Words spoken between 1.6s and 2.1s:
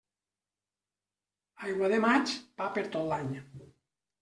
Aigua de